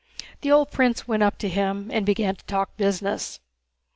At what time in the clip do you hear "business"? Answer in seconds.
2.75-3.39